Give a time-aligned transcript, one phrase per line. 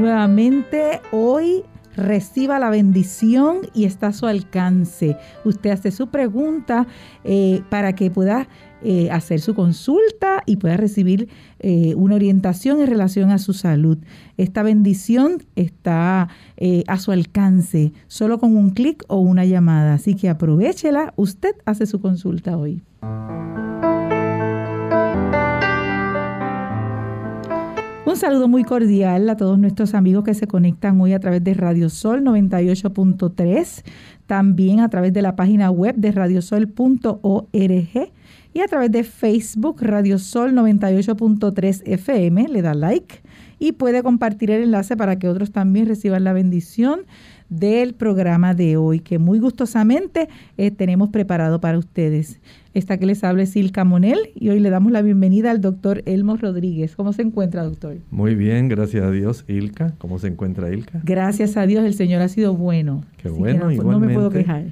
[0.00, 1.62] Nuevamente hoy
[1.94, 5.18] reciba la bendición y está a su alcance.
[5.44, 6.86] Usted hace su pregunta
[7.22, 8.48] eh, para que pueda
[8.82, 13.98] eh, hacer su consulta y pueda recibir eh, una orientación en relación a su salud.
[14.38, 16.30] Esta bendición está
[16.86, 19.92] a su alcance, solo con un clic o una llamada.
[19.92, 22.82] Así que aprovechela, usted hace su consulta hoy.
[28.10, 31.54] Un saludo muy cordial a todos nuestros amigos que se conectan hoy a través de
[31.54, 33.84] Radio Sol 98.3,
[34.26, 37.52] también a través de la página web de radiosol.org
[38.52, 42.48] y a través de Facebook Radio Sol 98.3 FM.
[42.48, 43.22] Le da like
[43.60, 47.02] y puede compartir el enlace para que otros también reciban la bendición
[47.50, 52.40] del programa de hoy, que muy gustosamente eh, tenemos preparado para ustedes.
[52.72, 56.02] Esta que les habla es Ilka Monel y hoy le damos la bienvenida al doctor
[56.06, 56.94] Elmo Rodríguez.
[56.94, 57.96] ¿Cómo se encuentra, doctor?
[58.12, 59.94] Muy bien, gracias a Dios, Ilka.
[59.98, 61.00] ¿Cómo se encuentra Ilka?
[61.02, 63.02] Gracias a Dios, el Señor ha sido bueno.
[63.16, 64.06] Qué bueno, no, igualmente.
[64.06, 64.66] No me puedo quejar.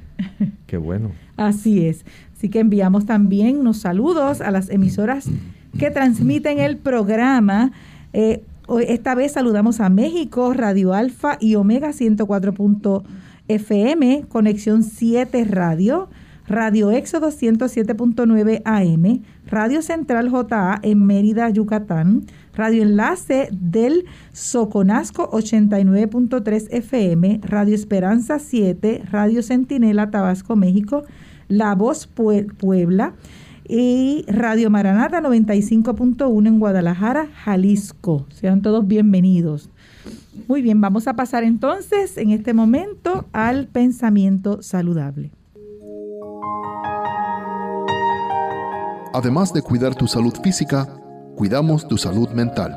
[0.67, 1.11] Qué bueno.
[1.37, 2.05] Así es.
[2.37, 5.29] Así que enviamos también unos saludos a las emisoras
[5.77, 7.73] que transmiten el programa.
[8.12, 8.45] Eh,
[8.80, 16.10] esta vez saludamos a México, Radio Alfa y Omega 104.fm, Conexión 7 Radio,
[16.47, 26.69] Radio Éxodo 107.9 AM, Radio Central JA en Mérida, Yucatán, Radio Enlace del Soconasco 89.3
[26.70, 31.04] FM, Radio Esperanza 7, Radio Centinela Tabasco, México,
[31.48, 33.14] La Voz Puebla,
[33.69, 38.27] y Radio Maranata 95.1 en Guadalajara, Jalisco.
[38.31, 39.69] Sean todos bienvenidos.
[40.49, 45.31] Muy bien, vamos a pasar entonces en este momento al pensamiento saludable.
[49.12, 50.89] Además de cuidar tu salud física,
[51.37, 52.75] cuidamos tu salud mental.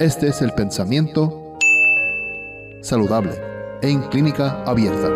[0.00, 1.56] Este es el pensamiento
[2.82, 3.32] saludable
[3.82, 5.15] en clínica abierta.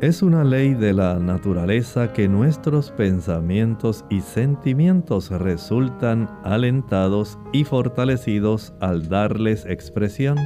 [0.00, 8.72] Es una ley de la naturaleza que nuestros pensamientos y sentimientos resultan alentados y fortalecidos
[8.80, 10.38] al darles expresión.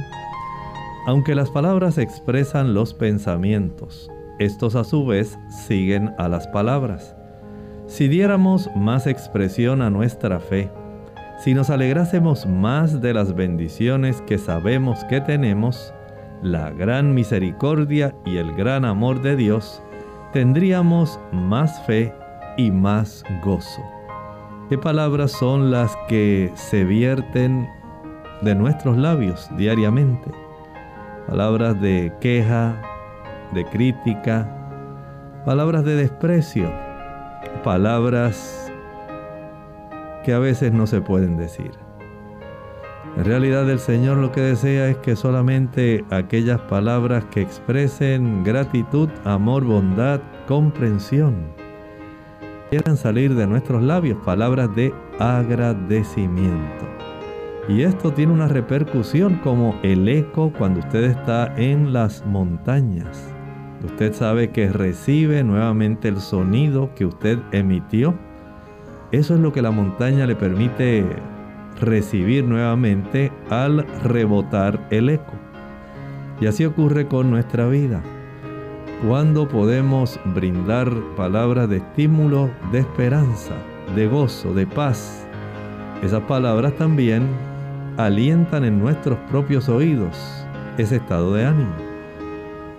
[1.07, 7.15] Aunque las palabras expresan los pensamientos, estos a su vez siguen a las palabras.
[7.87, 10.69] Si diéramos más expresión a nuestra fe,
[11.39, 15.93] si nos alegrásemos más de las bendiciones que sabemos que tenemos,
[16.41, 19.81] la gran misericordia y el gran amor de Dios,
[20.33, 22.13] tendríamos más fe
[22.57, 23.81] y más gozo.
[24.69, 27.69] ¿Qué palabras son las que se vierten
[28.41, 30.31] de nuestros labios diariamente?
[31.27, 32.81] Palabras de queja,
[33.53, 34.49] de crítica,
[35.45, 36.71] palabras de desprecio,
[37.63, 38.71] palabras
[40.23, 41.84] que a veces no se pueden decir.
[43.17, 49.07] En realidad el Señor lo que desea es que solamente aquellas palabras que expresen gratitud,
[49.23, 51.35] amor, bondad, comprensión,
[52.69, 56.85] quieran salir de nuestros labios, palabras de agradecimiento.
[57.69, 63.33] Y esto tiene una repercusión como el eco cuando usted está en las montañas.
[63.83, 68.13] Usted sabe que recibe nuevamente el sonido que usted emitió.
[69.11, 71.05] Eso es lo que la montaña le permite
[71.79, 75.33] recibir nuevamente al rebotar el eco.
[76.39, 78.01] Y así ocurre con nuestra vida.
[79.07, 83.53] Cuando podemos brindar palabras de estímulo, de esperanza,
[83.95, 85.27] de gozo, de paz,
[86.01, 87.27] esas palabras también
[87.97, 90.45] alientan en nuestros propios oídos
[90.77, 91.73] ese estado de ánimo.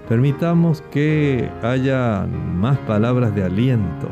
[0.08, 4.08] Permitamos que haya más palabras de aliento,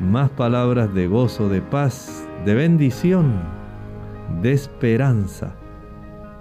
[0.00, 3.61] más palabras de gozo, de paz, de bendición,
[4.40, 5.54] de esperanza.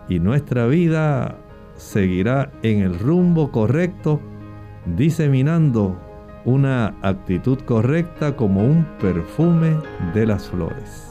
[0.07, 1.38] Y nuestra vida
[1.75, 4.19] seguirá en el rumbo correcto,
[4.95, 5.97] diseminando
[6.45, 9.77] una actitud correcta como un perfume
[10.13, 11.10] de las flores.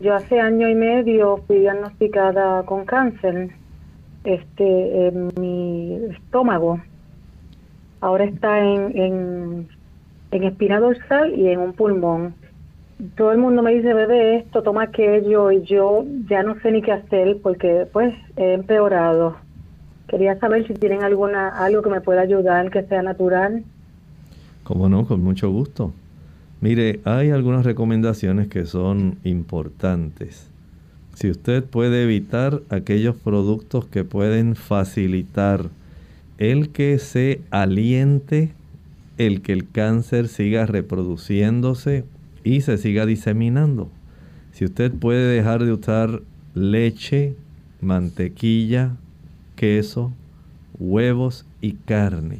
[0.00, 3.48] yo hace año y medio fui diagnosticada con cáncer,
[4.22, 6.78] este, en mi estómago.
[8.02, 9.68] Ahora está en, en,
[10.30, 12.34] en espina dorsal y en un pulmón.
[13.16, 16.82] Todo el mundo me dice, bebé, esto, toma aquello, y yo ya no sé ni
[16.82, 19.38] qué hacer porque, pues, he empeorado.
[20.06, 23.64] Quería saber si tienen alguna algo que me pueda ayudar, que sea natural.
[24.64, 25.94] Cómo no, con mucho gusto.
[26.62, 30.46] Mire, hay algunas recomendaciones que son importantes.
[31.12, 35.70] Si usted puede evitar aquellos productos que pueden facilitar
[36.38, 38.52] el que se aliente,
[39.18, 42.04] el que el cáncer siga reproduciéndose
[42.44, 43.90] y se siga diseminando.
[44.52, 46.22] Si usted puede dejar de usar
[46.54, 47.34] leche,
[47.80, 48.92] mantequilla,
[49.56, 50.12] queso,
[50.78, 52.38] huevos y carne,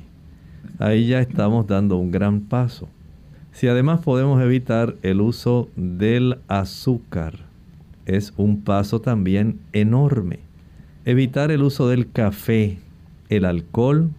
[0.79, 2.89] ahí ya estamos dando un gran paso.
[3.53, 7.35] Si además podemos evitar el uso del azúcar,
[8.07, 10.39] es un paso también enorme.
[11.05, 12.79] Evitar el uso del café,
[13.29, 14.11] el alcohol,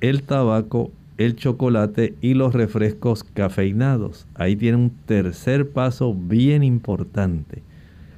[0.00, 4.26] el tabaco, el chocolate y los refrescos cafeinados.
[4.34, 7.62] Ahí tiene un tercer paso bien importante.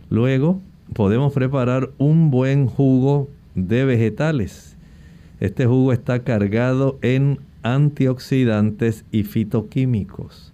[0.09, 0.61] Luego
[0.95, 4.77] podemos preparar un buen jugo de vegetales.
[5.41, 10.50] Este jugo está cargado en antioxidantes y fitoquímicos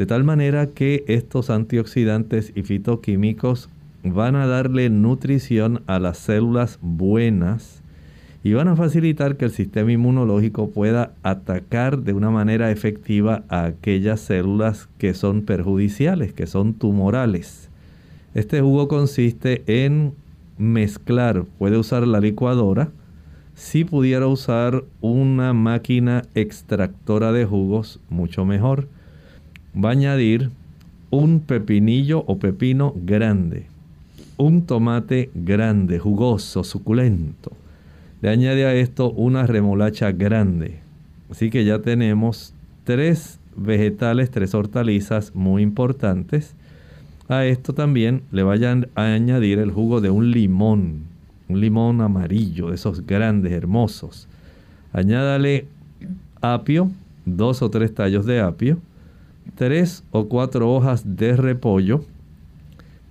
[0.00, 3.68] de tal manera que estos antioxidantes y fitoquímicos
[4.02, 7.82] van a darle nutrición a las células buenas
[8.42, 13.66] y van a facilitar que el sistema inmunológico pueda atacar de una manera efectiva a
[13.66, 17.68] aquellas células que son perjudiciales, que son tumorales.
[18.32, 20.14] Este jugo consiste en
[20.56, 22.88] mezclar, puede usar la licuadora,
[23.54, 28.88] si pudiera usar una máquina extractora de jugos, mucho mejor
[29.76, 30.50] va a añadir
[31.10, 33.66] un pepinillo o pepino grande,
[34.36, 37.52] un tomate grande, jugoso, suculento.
[38.22, 40.78] Le añade a esto una remolacha grande.
[41.30, 46.54] Así que ya tenemos tres vegetales, tres hortalizas muy importantes.
[47.28, 51.04] A esto también le vayan a añadir el jugo de un limón,
[51.48, 54.28] un limón amarillo, de esos grandes, hermosos.
[54.92, 55.66] Añádale
[56.40, 56.90] apio,
[57.24, 58.78] dos o tres tallos de apio
[59.54, 62.04] tres o cuatro hojas de repollo,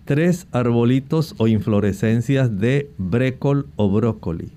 [0.05, 4.49] tres arbolitos o inflorescencias de brécol o brócoli,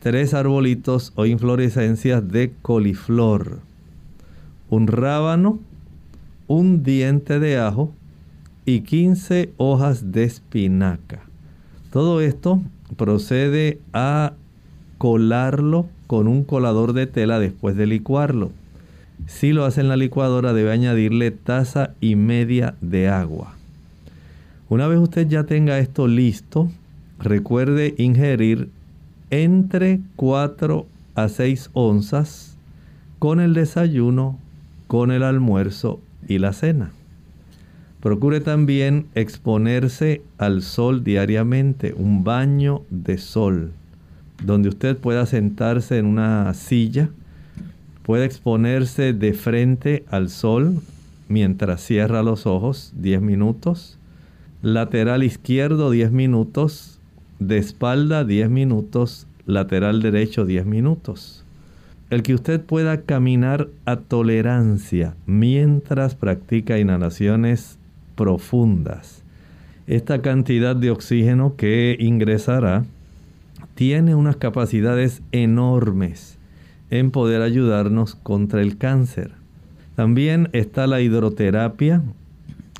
[0.00, 3.60] tres arbolitos o inflorescencias de coliflor,
[4.68, 5.58] un rábano,
[6.46, 7.92] un diente de ajo
[8.64, 11.22] y 15 hojas de espinaca.
[11.90, 12.60] Todo esto
[12.96, 14.34] procede a
[14.98, 18.52] colarlo con un colador de tela después de licuarlo.
[19.26, 23.54] Si lo hace en la licuadora debe añadirle taza y media de agua.
[24.68, 26.70] Una vez usted ya tenga esto listo,
[27.18, 28.68] recuerde ingerir
[29.30, 32.56] entre 4 a 6 onzas
[33.18, 34.38] con el desayuno,
[34.86, 36.90] con el almuerzo y la cena.
[38.00, 43.72] Procure también exponerse al sol diariamente, un baño de sol,
[44.42, 47.10] donde usted pueda sentarse en una silla
[48.02, 50.80] Puede exponerse de frente al sol
[51.28, 53.96] mientras cierra los ojos 10 minutos.
[54.60, 56.98] Lateral izquierdo 10 minutos.
[57.38, 59.28] De espalda 10 minutos.
[59.46, 61.44] Lateral derecho 10 minutos.
[62.10, 67.78] El que usted pueda caminar a tolerancia mientras practica inhalaciones
[68.16, 69.22] profundas.
[69.86, 72.84] Esta cantidad de oxígeno que ingresará
[73.74, 76.31] tiene unas capacidades enormes
[76.92, 79.30] en poder ayudarnos contra el cáncer.
[79.96, 82.02] También está la hidroterapia.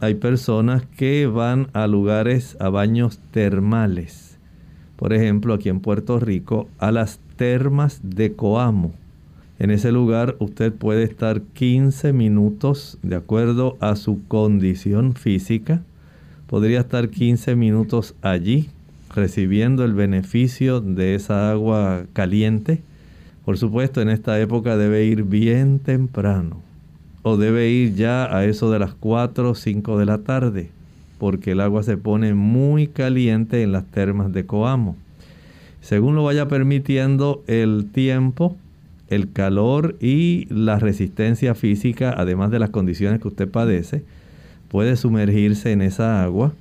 [0.00, 4.37] hay personas que van a lugares, a baños termales.
[4.97, 8.92] Por ejemplo, aquí en Puerto Rico, a las termas de Coamo.
[9.59, 15.81] En ese lugar usted puede estar 15 minutos de acuerdo a su condición física.
[16.49, 18.69] Podría estar 15 minutos allí
[19.14, 22.83] recibiendo el beneficio de esa agua caliente.
[23.44, 26.62] Por supuesto, en esta época debe ir bien temprano
[27.22, 30.70] o debe ir ya a eso de las 4 o 5 de la tarde,
[31.18, 34.96] porque el agua se pone muy caliente en las termas de Coamo.
[35.80, 38.56] Según lo vaya permitiendo el tiempo,
[39.08, 44.04] el calor y la resistencia física, además de las condiciones que usted padece,
[44.68, 46.52] puede sumergirse en esa agua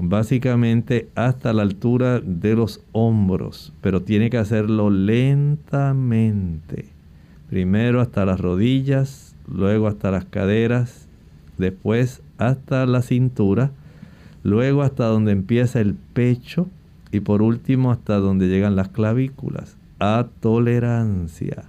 [0.00, 6.86] básicamente hasta la altura de los hombros, pero tiene que hacerlo lentamente.
[7.50, 11.08] Primero hasta las rodillas, luego hasta las caderas,
[11.56, 13.72] después hasta la cintura,
[14.42, 16.68] luego hasta donde empieza el pecho
[17.10, 19.76] y por último hasta donde llegan las clavículas.
[19.98, 21.64] A tolerancia,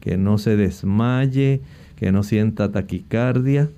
[0.00, 1.62] que no se desmaye,
[1.96, 3.70] que no sienta taquicardia.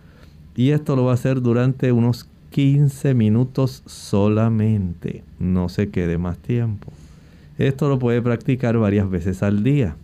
[0.56, 5.25] Y esto lo va a hacer durante unos 15 minutos solamente.
[5.40, 6.92] No se quede más tiempo.
[7.58, 9.96] Esto lo puede practicar varias veces al día.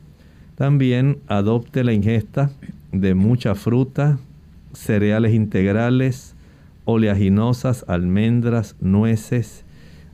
[0.56, 2.50] También adopte la ingesta
[2.90, 4.18] de mucha fruta,
[4.72, 6.34] cereales integrales,
[6.86, 9.64] oleaginosas, almendras, nueces,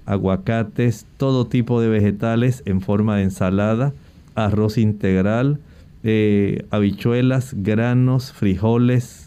[0.05, 3.95] aguacates, todo tipo de vegetales en forma de ensalada,
[4.35, 5.59] arroz integral,
[6.03, 9.26] eh, habichuelas, granos, frijoles.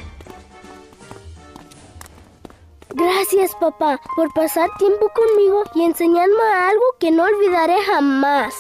[2.95, 8.55] Gracias papá por pasar tiempo conmigo y enseñarme algo que no olvidaré jamás.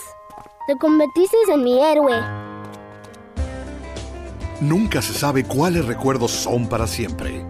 [0.66, 2.14] Te convertiste en mi héroe.
[4.60, 7.46] Nunca se sabe cuáles recuerdos son para siempre.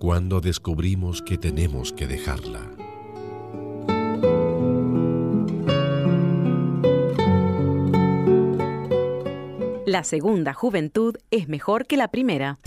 [0.00, 2.62] cuando descubrimos que tenemos que dejarla.
[9.84, 12.58] La segunda juventud es mejor que la primera.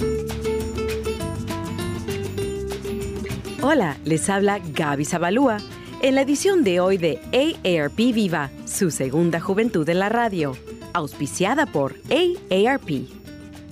[3.64, 5.58] Hola, les habla Gaby Zabalúa
[6.04, 10.56] en la edición de hoy de AARP Viva, su segunda juventud en la radio,
[10.94, 13.23] auspiciada por AARP.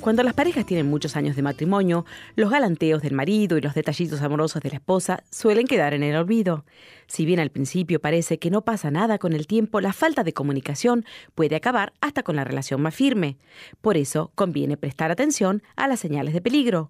[0.02, 2.06] Cuando las parejas tienen muchos años de matrimonio,
[2.36, 6.16] los galanteos del marido y los detallitos amorosos de la esposa suelen quedar en el
[6.16, 6.66] olvido.
[7.06, 10.34] Si bien al principio parece que no pasa nada con el tiempo, la falta de
[10.34, 11.06] comunicación
[11.36, 13.38] puede acabar hasta con la relación más firme.
[13.80, 16.90] Por eso conviene prestar atención a las señales de peligro.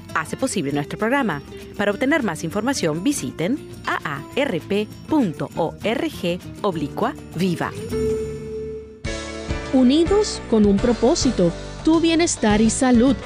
[0.13, 1.41] hace posible nuestro programa.
[1.77, 4.89] Para obtener más información visiten aarp.org
[6.61, 7.71] oblicua viva.
[9.73, 11.51] Unidos con un propósito,
[11.83, 13.17] tu bienestar y salud.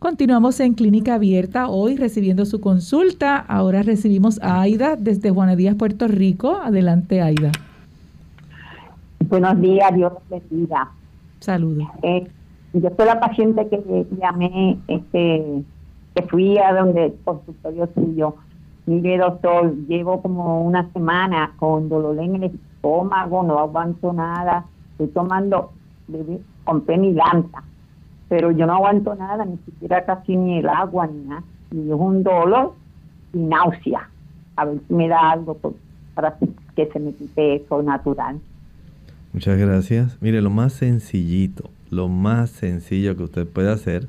[0.00, 3.36] Continuamos en Clínica Abierta hoy recibiendo su consulta.
[3.36, 6.56] Ahora recibimos a Aida desde Juana Díaz, Puerto Rico.
[6.56, 7.52] Adelante, Aida.
[9.28, 10.90] Buenos días, Dios bendiga.
[11.40, 11.86] Saludos.
[12.00, 12.26] Eh,
[12.72, 15.64] yo soy la paciente que llamé, este,
[16.14, 18.36] que fui a donde el consultorio suyo.
[18.86, 24.64] Mire, doctor, llevo como una semana con dolor en el estómago, no aguanto nada.
[24.92, 25.72] Estoy tomando,
[26.64, 27.64] compré mi lanta
[28.30, 31.42] pero yo no aguanto nada, ni siquiera casi ni el agua ni nada.
[31.72, 32.74] Y es un dolor
[33.34, 34.08] y náusea.
[34.54, 35.58] A ver si me da algo
[36.14, 36.38] para
[36.76, 38.38] que se me quite eso natural.
[39.32, 40.16] Muchas gracias.
[40.20, 44.06] Mire, lo más sencillito, lo más sencillo que usted puede hacer,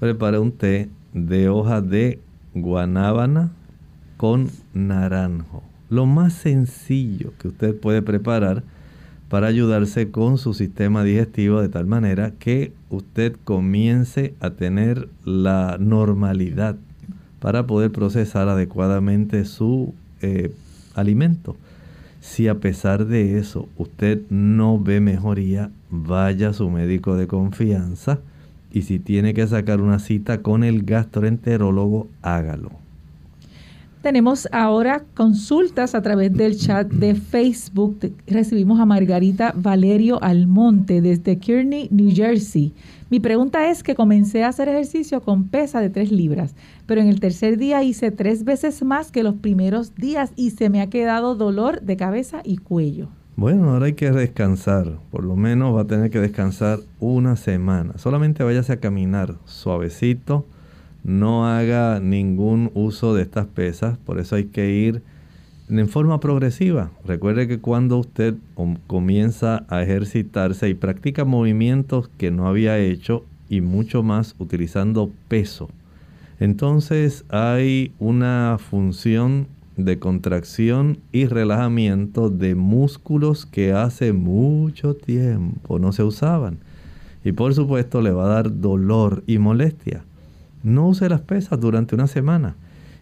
[0.00, 2.20] prepare un té de hoja de
[2.54, 3.52] guanábana
[4.18, 5.62] con naranjo.
[5.88, 8.64] Lo más sencillo que usted puede preparar
[9.36, 15.76] para ayudarse con su sistema digestivo de tal manera que usted comience a tener la
[15.78, 16.76] normalidad
[17.38, 20.54] para poder procesar adecuadamente su eh,
[20.94, 21.54] alimento.
[22.22, 28.20] Si a pesar de eso usted no ve mejoría, vaya a su médico de confianza
[28.72, 32.85] y si tiene que sacar una cita con el gastroenterólogo, hágalo.
[34.06, 38.12] Tenemos ahora consultas a través del chat de Facebook.
[38.28, 42.72] Recibimos a Margarita Valerio Almonte desde Kearney, New Jersey.
[43.10, 46.54] Mi pregunta es que comencé a hacer ejercicio con pesa de 3 libras,
[46.86, 50.70] pero en el tercer día hice tres veces más que los primeros días y se
[50.70, 53.08] me ha quedado dolor de cabeza y cuello.
[53.34, 55.00] Bueno, ahora hay que descansar.
[55.10, 57.98] Por lo menos va a tener que descansar una semana.
[57.98, 60.46] Solamente váyase a caminar suavecito
[61.06, 65.02] no haga ningún uso de estas pesas, por eso hay que ir
[65.68, 66.90] en forma progresiva.
[67.04, 68.34] Recuerde que cuando usted
[68.88, 75.68] comienza a ejercitarse y practica movimientos que no había hecho y mucho más utilizando peso,
[76.40, 85.92] entonces hay una función de contracción y relajamiento de músculos que hace mucho tiempo no
[85.92, 86.58] se usaban.
[87.24, 90.02] Y por supuesto le va a dar dolor y molestia
[90.66, 92.56] no use las pesas durante una semana.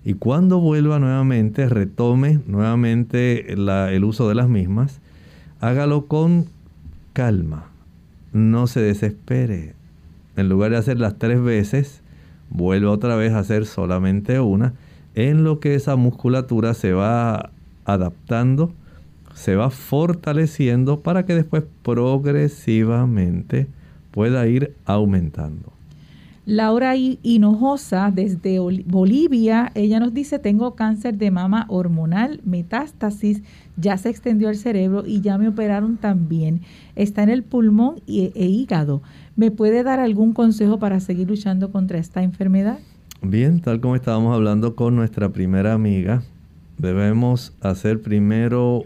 [0.05, 5.00] Y cuando vuelva nuevamente, retome nuevamente el uso de las mismas,
[5.61, 6.44] hágalo con
[7.14, 7.64] calma.
[8.35, 9.74] No se desespere.
[10.37, 12.03] En lugar de hacer las tres veces,
[12.50, 14.74] vuelva otra vez a hacer solamente una,
[15.14, 17.50] en lo que esa musculatura se va
[17.87, 18.74] adaptando,
[19.33, 23.68] se va fortaleciendo para que después progresivamente
[24.11, 25.72] pueda ir aumentando.
[26.46, 33.42] Laura Hinojosa desde Bolivia, ella nos dice, tengo cáncer de mama hormonal, metástasis,
[33.78, 36.61] ya se extendió al cerebro y ya me operaron también.
[36.96, 39.00] Está en el pulmón e, hígado.
[39.37, 42.78] ¿Me puede dar algún consejo para seguir luchando contra esta enfermedad?
[43.22, 46.22] Bien, tal como estábamos hablando con nuestra primera amiga,
[46.76, 48.83] debemos hacer primero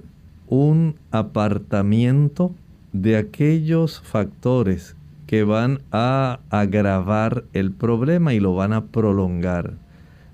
[0.46, 2.52] un apartamiento
[2.92, 4.94] de aquellos factores
[5.28, 9.74] que van a agravar el problema y lo van a prolongar.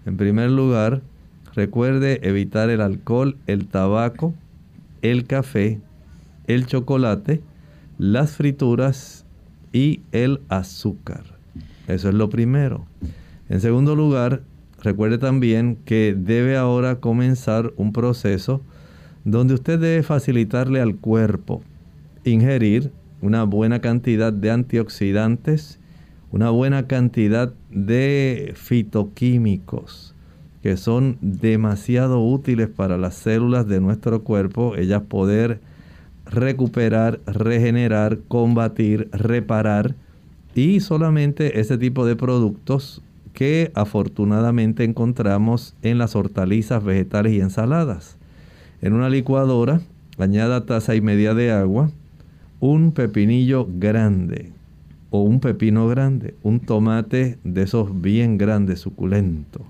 [0.07, 1.03] En primer lugar,
[1.53, 4.35] recuerde evitar el alcohol, el tabaco,
[5.03, 5.81] el café,
[6.47, 7.43] el chocolate,
[7.99, 9.27] las frituras
[9.73, 11.25] y el azúcar.
[11.89, 12.87] Eso es lo primero.
[13.49, 14.43] En segundo lugar,
[14.81, 18.63] recuerde también que debe ahora comenzar un proceso
[19.25, 21.63] donde usted debe facilitarle al cuerpo
[22.23, 22.93] ingerir
[23.25, 25.81] una buena cantidad de antioxidantes,
[26.31, 30.15] una buena cantidad de fitoquímicos
[30.63, 35.61] que son demasiado útiles para las células de nuestro cuerpo, ellas poder
[36.27, 39.95] recuperar, regenerar, combatir, reparar
[40.55, 43.01] y solamente ese tipo de productos
[43.33, 48.19] que afortunadamente encontramos en las hortalizas, vegetales y ensaladas.
[48.83, 49.81] En una licuadora,
[50.19, 51.91] añada taza y media de agua,
[52.61, 54.53] un pepinillo grande
[55.11, 59.61] o un pepino grande, un tomate de esos bien grandes, suculento.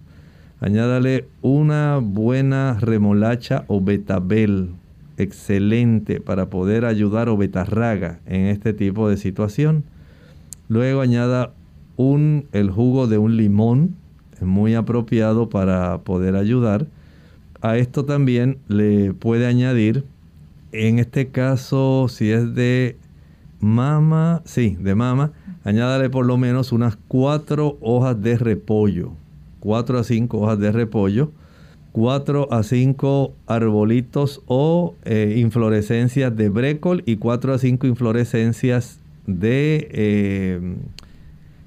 [0.60, 4.70] Añádale una buena remolacha o betabel,
[5.18, 9.84] excelente para poder ayudar o betarraga en este tipo de situación.
[10.68, 11.52] Luego añada
[11.96, 13.96] un, el jugo de un limón,
[14.40, 16.86] muy apropiado para poder ayudar.
[17.60, 20.04] A esto también le puede añadir,
[20.74, 22.96] en este caso, si es de
[23.60, 25.32] mama, sí, de mama,
[25.62, 29.12] añádale por lo menos unas cuatro hojas de repollo,
[29.60, 31.30] cuatro a cinco hojas de repollo,
[31.92, 39.88] cuatro a cinco arbolitos o eh, inflorescencias de brécol y cuatro a cinco inflorescencias de
[39.92, 40.76] eh,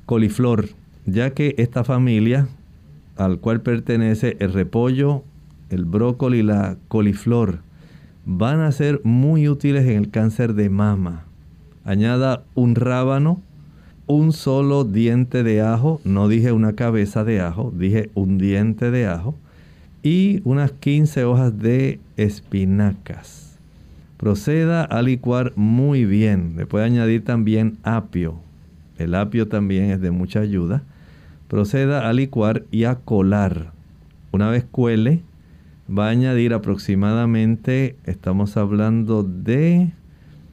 [0.06, 0.67] coliflor,
[1.06, 2.50] ya que esta familia
[3.15, 5.24] al cual pertenece el repollo,
[5.70, 7.67] el brócoli y la coliflor
[8.30, 11.24] van a ser muy útiles en el cáncer de mama.
[11.86, 13.42] Añada un rábano,
[14.06, 19.08] un solo diente de ajo, no dije una cabeza de ajo, dije un diente de
[19.08, 19.34] ajo,
[20.04, 23.58] y unas 15 hojas de espinacas.
[24.18, 26.56] Proceda a licuar muy bien.
[26.58, 28.36] Le puede añadir también apio.
[28.98, 30.84] El apio también es de mucha ayuda.
[31.48, 33.72] Proceda a licuar y a colar.
[34.32, 35.22] Una vez cuele,
[35.89, 39.93] va a añadir aproximadamente, estamos hablando de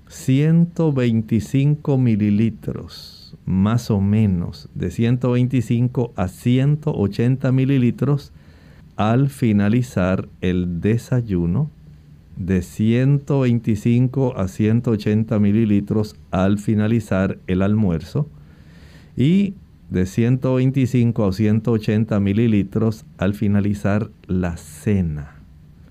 [0.08, 8.32] 125 mililitros, más o menos, de 125 a 180 mililitros
[8.96, 11.70] al finalizar el desayuno,
[12.36, 18.28] de 125 a 180 mililitros al finalizar el almuerzo
[19.16, 19.54] y
[19.94, 25.36] de 125 a 180 mililitros al finalizar la cena.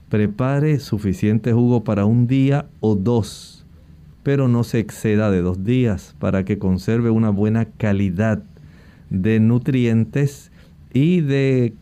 [0.10, 3.66] Prepare suficiente jugo para un día o dos,
[4.22, 8.44] pero no se exceda de dos días para que conserve una buena calidad
[9.10, 10.52] de nutrientes
[10.94, 11.74] y de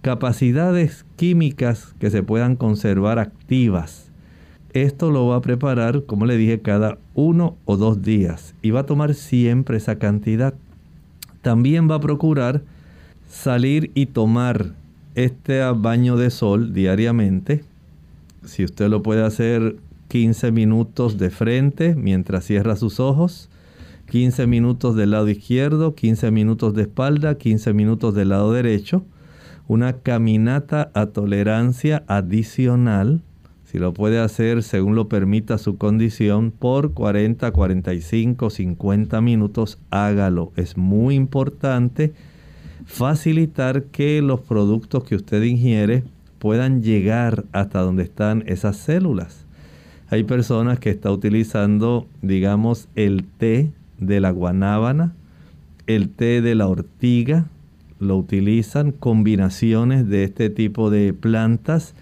[0.00, 4.10] capacidades químicas que se puedan conservar activas.
[4.72, 8.80] Esto lo va a preparar, como le dije, cada uno o dos días y va
[8.80, 10.54] a tomar siempre esa cantidad
[11.42, 12.62] también va a procurar
[13.28, 14.74] salir y tomar
[15.14, 17.64] este baño de sol diariamente.
[18.44, 19.76] Si usted lo puede hacer
[20.08, 23.48] 15 minutos de frente mientras cierra sus ojos,
[24.10, 29.04] 15 minutos del lado izquierdo, 15 minutos de espalda, 15 minutos del lado derecho.
[29.68, 33.22] Una caminata a tolerancia adicional
[33.70, 40.50] si lo puede hacer según lo permita su condición por 40, 45, 50 minutos, hágalo.
[40.56, 42.12] Es muy importante
[42.84, 46.02] facilitar que los productos que usted ingiere
[46.40, 49.46] puedan llegar hasta donde están esas células.
[50.08, 55.14] Hay personas que están utilizando, digamos, el té de la guanábana,
[55.86, 57.46] el té de la ortiga,
[58.00, 61.94] lo utilizan combinaciones de este tipo de plantas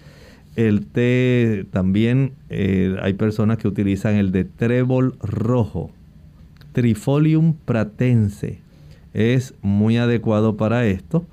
[0.67, 5.91] el té también eh, hay personas que utilizan el de trébol rojo.
[6.73, 8.59] Trifolium pratense
[9.13, 11.25] es muy adecuado para esto.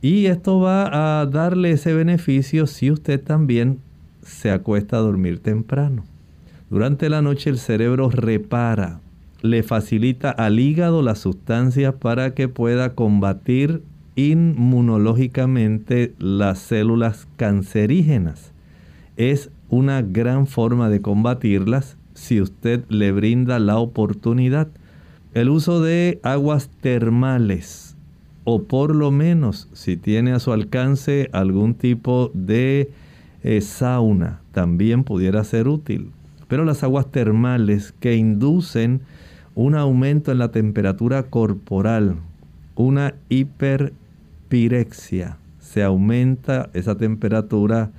[0.00, 3.80] Y esto va a darle ese beneficio si usted también
[4.22, 6.04] se acuesta a dormir temprano.
[6.70, 9.00] Durante la noche el cerebro repara,
[9.42, 13.82] le facilita al hígado las sustancias para que pueda combatir
[14.14, 18.52] inmunológicamente las células cancerígenas
[19.18, 24.68] es una gran forma de combatirlas si usted le brinda la oportunidad.
[25.34, 27.96] El uso de aguas termales
[28.44, 32.90] o por lo menos si tiene a su alcance algún tipo de
[33.42, 36.12] eh, sauna, también pudiera ser útil.
[36.46, 39.02] Pero las aguas termales que inducen
[39.54, 42.16] un aumento en la temperatura corporal,
[42.74, 47.90] una hiperpirexia, se aumenta esa temperatura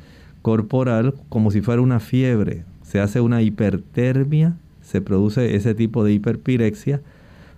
[0.41, 6.13] corporal como si fuera una fiebre, se hace una hipertermia, se produce ese tipo de
[6.13, 7.02] hiperpirexia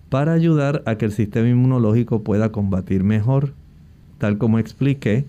[0.10, 3.54] para ayudar a que el sistema inmunológico pueda combatir mejor.
[4.18, 5.26] Tal como expliqué,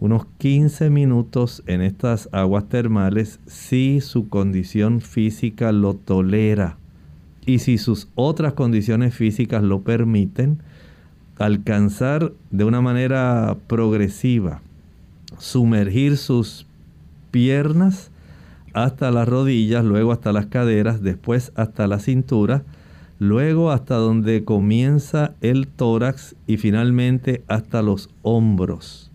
[0.00, 6.76] unos 15 minutos en estas aguas termales si su condición física lo tolera
[7.44, 10.58] y si sus otras condiciones físicas lo permiten,
[11.38, 14.62] alcanzar de una manera progresiva,
[15.38, 16.66] sumergir sus
[17.32, 18.12] piernas
[18.74, 22.62] hasta las rodillas, luego hasta las caderas, después hasta la cintura,
[23.18, 29.10] luego hasta donde comienza el tórax y finalmente hasta los hombros.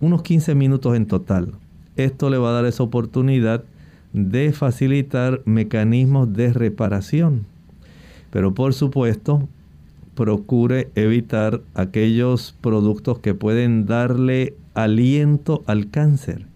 [0.00, 1.54] Unos 15 minutos en total.
[1.96, 3.64] Esto le va a dar esa oportunidad
[4.12, 7.46] de facilitar mecanismos de reparación.
[8.30, 9.48] Pero por supuesto,
[10.14, 16.46] procure evitar aquellos productos que pueden darle aliento al cáncer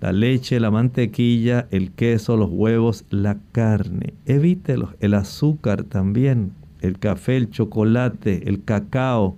[0.00, 4.14] la leche, la mantequilla, el queso, los huevos, la carne.
[4.26, 4.90] Evítelos.
[5.00, 9.36] El azúcar también, el café, el chocolate, el cacao,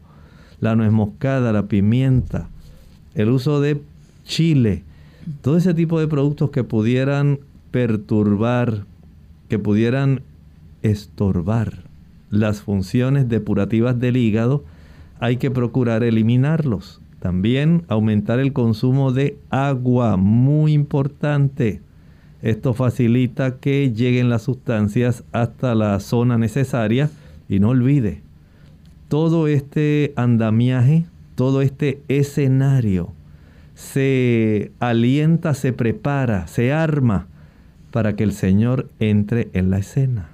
[0.61, 2.49] la nuez moscada, la pimienta,
[3.15, 3.81] el uso de
[4.25, 4.85] chile.
[5.41, 8.85] Todo ese tipo de productos que pudieran perturbar,
[9.49, 10.23] que pudieran
[10.83, 11.85] estorbar
[12.31, 14.65] las funciones depurativas del hígado,
[15.19, 17.01] hay que procurar eliminarlos.
[17.21, 21.81] También aumentar el consumo de agua, muy importante.
[22.43, 27.11] Esto facilita que lleguen las sustancias hasta la zona necesaria
[27.49, 28.23] y no olvide,
[29.09, 31.05] todo este andamiaje,
[31.35, 33.13] todo este escenario
[33.75, 37.27] se alienta, se prepara, se arma
[37.91, 40.31] para que el Señor entre en la escena.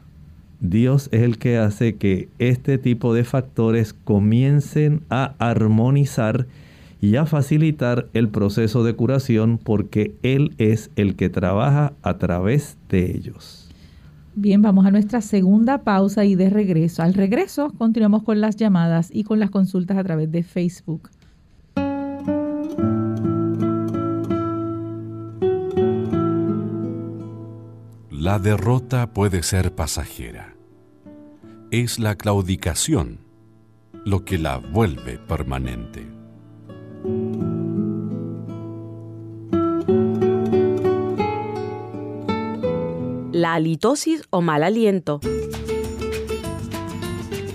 [0.60, 6.46] Dios es el que hace que este tipo de factores comiencen a armonizar
[7.00, 12.78] y a facilitar el proceso de curación porque Él es el que trabaja a través
[12.88, 13.68] de ellos.
[14.34, 17.02] Bien, vamos a nuestra segunda pausa y de regreso.
[17.02, 21.10] Al regreso continuamos con las llamadas y con las consultas a través de Facebook.
[28.10, 30.54] La derrota puede ser pasajera.
[31.70, 33.20] Es la claudicación
[34.04, 36.15] lo que la vuelve permanente.
[43.46, 45.20] La halitosis o mal aliento.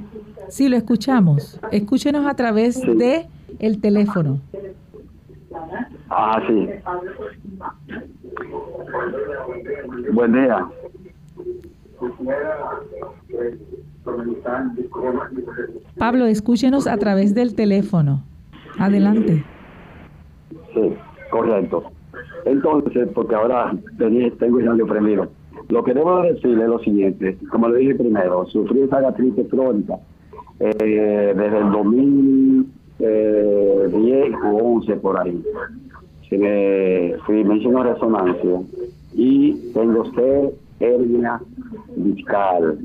[0.48, 1.60] Sí, lo escuchamos.
[1.70, 3.26] Escúchenos a través de
[3.60, 4.40] el teléfono.
[6.08, 6.68] Ah, sí.
[10.12, 10.66] Buen día.
[15.96, 18.24] Pablo, escúchenos a través del teléfono.
[18.78, 19.44] Adelante.
[20.74, 20.94] Sí,
[21.30, 21.84] correcto.
[22.44, 25.28] Entonces, porque ahora tengo el radio prendido.
[25.70, 30.00] Lo que debo decirle es lo siguiente, como le dije primero, sufrí esa gastritis crónica
[30.58, 35.40] eh, desde el 2010 o 11 por ahí.
[36.28, 38.60] Se me, fui, hizo una resonancia
[39.14, 41.40] y tengo usted hernia
[41.96, 42.78] discal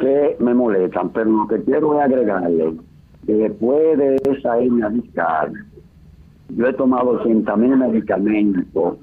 [0.00, 2.74] que me molestan, pero lo que quiero es agregarle
[3.26, 5.52] que después de esa hernia discal
[6.50, 8.98] yo he tomado 80 mil medicamentos.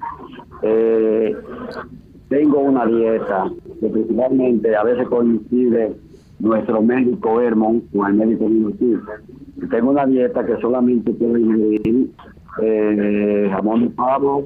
[0.62, 1.36] Eh,
[2.28, 5.96] tengo una dieta que principalmente a veces coincide
[6.38, 8.70] nuestro médico Hermon con el médico mío
[9.70, 12.10] Tengo una dieta que solamente quiero ingerir
[12.62, 14.42] eh, jamón de pavo,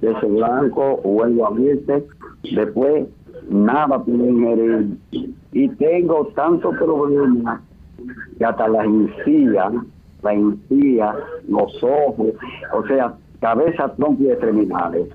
[0.00, 2.04] queso blanco, huevo abierto.
[2.54, 3.06] Después,
[3.48, 4.96] nada puedo ingerir.
[5.52, 7.60] Y tengo tantos problemas
[8.38, 9.72] que hasta las encías
[10.22, 11.14] la encía,
[11.48, 12.34] los ojos,
[12.74, 15.08] o sea, cabeza, tronco y extremidades.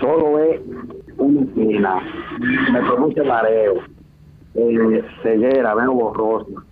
[0.00, 0.60] Solo es
[1.18, 2.00] una pena,
[2.72, 3.74] me produce mareo,
[4.54, 6.62] eh, ceguera, veo borroso.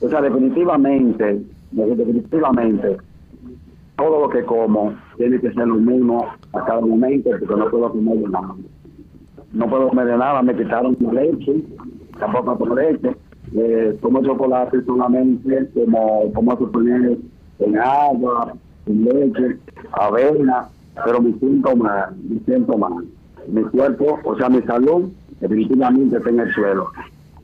[0.00, 2.96] O sea, definitivamente, definitivamente,
[3.96, 7.90] todo lo que como tiene que ser lo mismo a cada momento, porque no puedo
[7.90, 8.54] comer de nada.
[9.52, 11.62] No puedo comer de nada, me quitaron la leche,
[12.18, 13.16] tampoco tomo leche
[13.54, 17.18] eh, tomo chocolate solamente como, como suponer
[17.58, 18.54] en agua,
[18.86, 19.58] leche,
[19.92, 20.68] avena,
[21.04, 23.04] pero me siento mal, me siento mal.
[23.48, 26.90] Mi cuerpo, o sea, mi salud, definitivamente está en el suelo.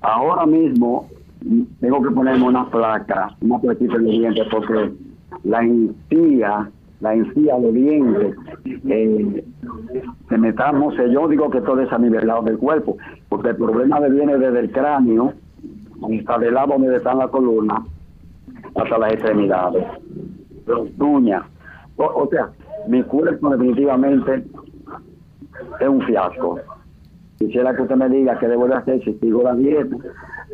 [0.00, 1.08] Ahora mismo
[1.80, 4.92] tengo que ponerme una placa, una plaquita en los dientes, porque
[5.44, 6.70] la encía,
[7.00, 9.44] la encía de dientes, eh,
[10.28, 12.96] se me está, no sé, yo digo que todo es a nivel del cuerpo,
[13.28, 15.32] porque el problema me viene desde el cráneo,
[16.02, 17.84] hasta del lado donde está la columna
[18.74, 19.84] hasta las extremidades,
[20.68, 21.42] los uñas.
[21.96, 22.50] O, sea,
[22.86, 24.44] mi cuerpo definitivamente
[25.80, 26.60] es un fiasco.
[27.38, 29.96] Quisiera que usted me diga qué debo de hacer si sigo la dieta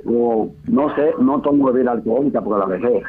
[0.06, 3.02] o no sé, no tomo bebida alcohólica porque la dejé,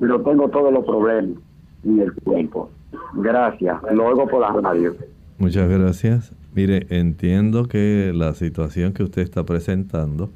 [0.00, 1.38] pero tengo todos los problemas
[1.84, 2.70] en el cuerpo.
[3.14, 4.94] Gracias, luego por la radio.
[5.38, 6.32] Muchas gracias.
[6.54, 10.30] Mire, entiendo que la situación que usted está presentando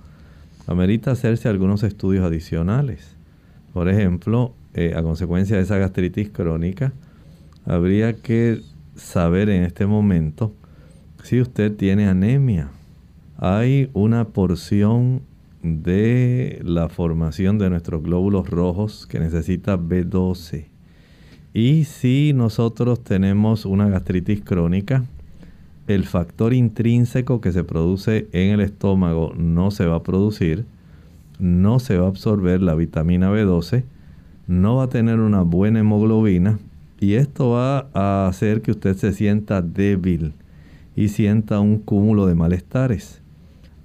[0.66, 3.16] amerita hacerse algunos estudios adicionales.
[3.72, 6.92] Por ejemplo, eh, a consecuencia de esa gastritis crónica,
[7.64, 8.60] habría que
[8.94, 10.52] saber en este momento
[11.22, 12.68] si usted tiene anemia.
[13.38, 15.22] Hay una porción
[15.62, 20.66] de la formación de nuestros glóbulos rojos que necesita B12.
[21.54, 25.04] Y si nosotros tenemos una gastritis crónica,
[25.86, 30.66] el factor intrínseco que se produce en el estómago no se va a producir,
[31.38, 33.84] no se va a absorber la vitamina B12,
[34.46, 36.58] no va a tener una buena hemoglobina
[37.00, 40.34] y esto va a hacer que usted se sienta débil
[40.94, 43.22] y sienta un cúmulo de malestares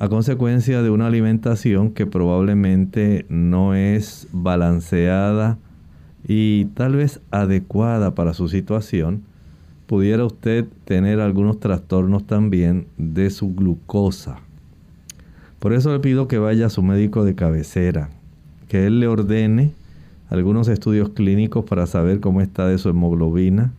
[0.02, 5.60] a consecuencia de una alimentación que probablemente no es balanceada
[6.28, 9.22] y tal vez adecuada para su situación
[9.86, 14.40] pudiera usted tener algunos trastornos también de su glucosa.
[15.60, 18.10] Por eso le pido que vaya a su médico de cabecera,
[18.70, 19.72] que él le ordene
[20.32, 23.74] algunos estudios clínicos para saber cómo está de su hemoglobina,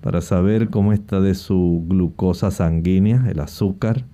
[0.00, 4.04] para saber cómo está de su glucosa sanguínea, el azúcar,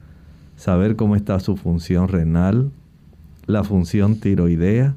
[0.56, 2.70] saber cómo está su función renal,
[3.46, 4.94] la función tiroidea.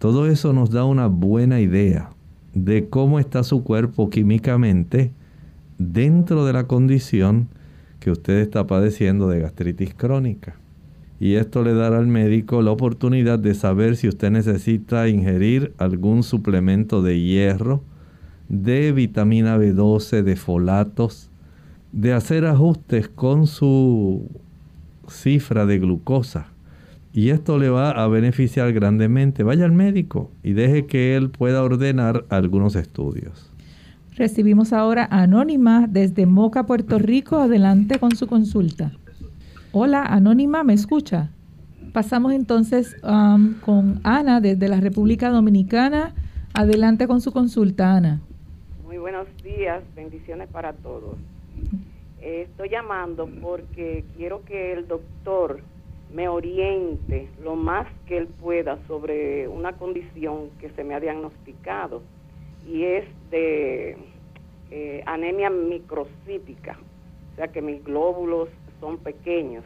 [0.00, 2.10] Todo eso nos da una buena idea
[2.52, 5.12] de cómo está su cuerpo químicamente
[5.78, 7.46] dentro de la condición
[8.00, 10.56] que usted está padeciendo de gastritis crónica.
[11.20, 16.22] Y esto le dará al médico la oportunidad de saber si usted necesita ingerir algún
[16.22, 17.82] suplemento de hierro,
[18.48, 21.28] de vitamina B12, de folatos,
[21.92, 24.28] de hacer ajustes con su
[25.08, 26.46] cifra de glucosa.
[27.12, 29.42] Y esto le va a beneficiar grandemente.
[29.42, 33.50] Vaya al médico y deje que él pueda ordenar algunos estudios.
[34.14, 37.38] Recibimos ahora Anónima desde Moca, Puerto Rico.
[37.38, 38.92] Adelante con su consulta.
[39.72, 41.28] Hola, Anónima, ¿me escucha?
[41.92, 46.14] Pasamos entonces um, con Ana desde la República Dominicana.
[46.54, 48.22] Adelante con su consulta, Ana.
[48.86, 51.16] Muy buenos días, bendiciones para todos.
[52.22, 55.60] Eh, estoy llamando porque quiero que el doctor
[56.14, 62.00] me oriente lo más que él pueda sobre una condición que se me ha diagnosticado
[62.66, 63.98] y es de
[64.70, 66.78] eh, anemia microcítica,
[67.32, 68.48] o sea que mis glóbulos
[68.80, 69.64] son pequeños.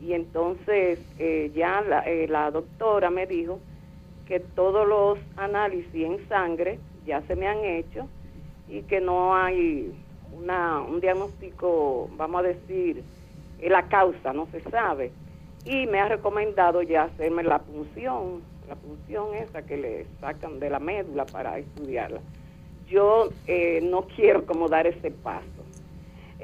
[0.00, 3.58] Y entonces eh, ya la, la doctora me dijo
[4.26, 8.08] que todos los análisis en sangre ya se me han hecho
[8.68, 9.92] y que no hay
[10.36, 13.02] una, un diagnóstico, vamos a decir,
[13.60, 15.12] la causa, no se sabe.
[15.64, 20.70] Y me ha recomendado ya hacerme la punción, la punción esa que le sacan de
[20.70, 22.20] la médula para estudiarla.
[22.88, 25.44] Yo eh, no quiero como dar ese paso.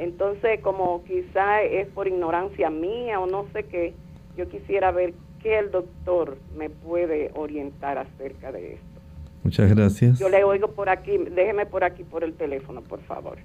[0.01, 3.93] Entonces, como quizá es por ignorancia mía o no sé qué,
[4.35, 8.87] yo quisiera ver qué el doctor me puede orientar acerca de esto.
[9.45, 10.19] Muchas gracias.
[10.19, 13.39] Yo le oigo por aquí, déjeme por aquí por el teléfono, por favor.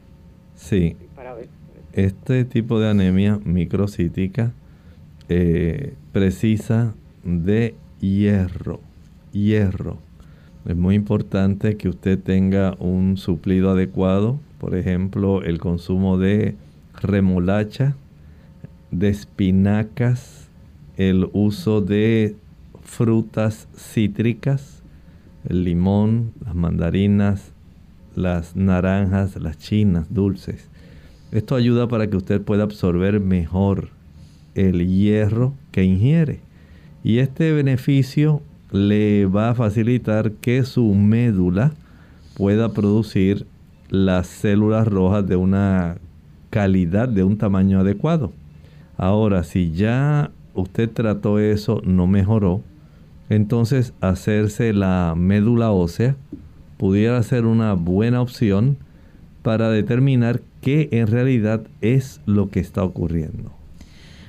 [0.54, 0.96] Sí.
[1.92, 4.54] Este tipo de anemia microcítica
[5.28, 6.96] eh, precisa
[7.26, 8.80] de hierro.
[9.34, 9.98] Hierro.
[10.66, 16.56] Es muy importante que usted tenga un suplido adecuado, por ejemplo, el consumo de
[17.00, 17.96] remolacha,
[18.90, 20.50] de espinacas,
[20.98, 22.36] el uso de
[22.82, 24.82] frutas cítricas,
[25.48, 27.52] el limón, las mandarinas,
[28.16, 30.68] las naranjas, las chinas dulces.
[31.32, 33.90] Esto ayuda para que usted pueda absorber mejor
[34.56, 36.40] el hierro que ingiere.
[37.04, 38.42] Y este beneficio
[38.72, 41.72] le va a facilitar que su médula
[42.36, 43.46] pueda producir
[43.90, 45.98] las células rojas de una
[46.50, 48.32] calidad, de un tamaño adecuado.
[48.98, 52.62] Ahora, si ya usted trató eso, no mejoró,
[53.30, 56.16] entonces hacerse la médula ósea
[56.78, 58.78] pudiera ser una buena opción
[59.42, 63.52] para determinar qué en realidad es lo que está ocurriendo.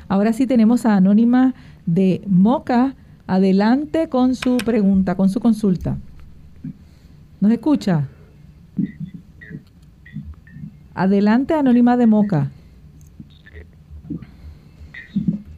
[0.09, 1.55] Ahora sí tenemos a Anónima
[1.87, 2.95] de Moca.
[3.29, 5.97] Adelante con su pregunta, con su consulta.
[7.41, 8.07] ¿Nos escucha?
[10.97, 12.51] Adelante, Anónima de Moca.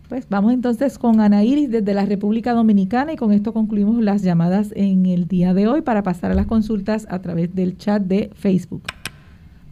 [0.09, 4.23] Pues vamos entonces con Ana Iris desde la República Dominicana y con esto concluimos las
[4.23, 8.03] llamadas en el día de hoy para pasar a las consultas a través del chat
[8.03, 8.83] de Facebook.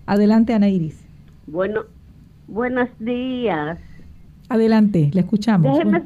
[0.07, 1.05] Adelante, Ana Iris.
[1.49, 1.81] Bueno,
[2.47, 3.81] buenos días.
[4.49, 5.79] Adelante, le escuchamos.
[5.79, 6.01] Déjeme,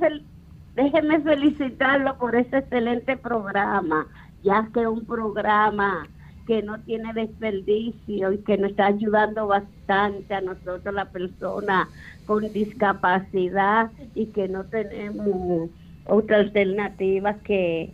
[0.74, 4.06] déjeme felicitarlo por este excelente programa,
[4.42, 6.08] ya que un programa
[6.47, 11.88] que no tiene desperdicio y que nos está ayudando bastante a nosotros, la persona
[12.26, 15.70] con discapacidad y que no tenemos
[16.07, 17.93] otra alternativa que,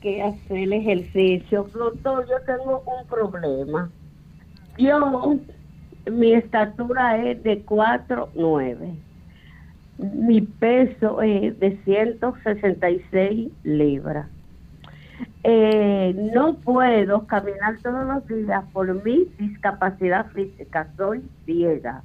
[0.00, 1.68] que, hacer el ejercicio.
[1.72, 3.90] Doctor, yo tengo un problema.
[4.78, 5.36] Yo,
[6.10, 8.94] mi estatura es de 4'9".
[9.98, 14.26] Mi peso es de 166 libras
[15.44, 22.02] eh, no puedo caminar todos los días por mi discapacidad física, soy ciega.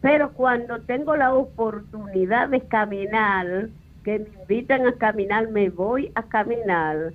[0.00, 3.68] Pero cuando tengo la oportunidad de caminar,
[4.02, 7.12] que me invitan a caminar, me voy a caminar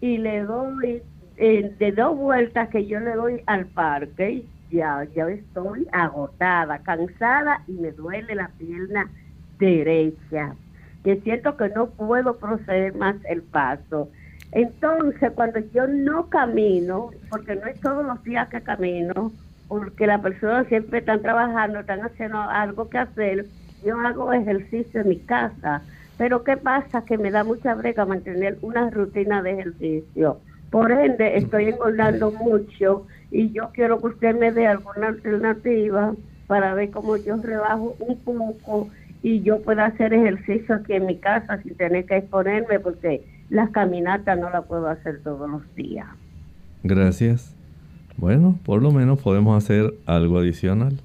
[0.00, 1.02] y le doy
[1.36, 7.62] eh, de dos vueltas que yo le doy al parque, ya, ya estoy agotada, cansada
[7.68, 9.08] y me duele la pierna
[9.60, 10.56] derecha.
[11.04, 14.08] Que siento que no puedo proceder más el paso
[14.54, 19.32] entonces, cuando yo no camino, porque no es todos los días que camino,
[19.66, 23.46] porque las personas siempre están trabajando, están haciendo algo que hacer,
[23.82, 25.84] yo hago ejercicio en mi casa.
[26.16, 27.04] Pero ¿qué pasa?
[27.04, 30.40] Que me da mucha brega mantener una rutina de ejercicio.
[30.70, 36.14] Por ende, estoy engordando mucho y yo quiero que usted me dé alguna alternativa
[36.46, 38.90] para ver cómo yo rebajo un poco
[39.20, 43.70] y yo pueda hacer ejercicio aquí en mi casa sin tener que exponerme porque las
[43.70, 46.06] caminatas no las puedo hacer todos los días.
[46.82, 47.54] Gracias.
[48.16, 51.00] Bueno, por lo menos podemos hacer algo adicional.